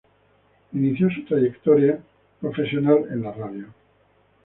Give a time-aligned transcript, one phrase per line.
[0.73, 1.99] Inició su trayectoria
[2.39, 3.67] profesional en la radio.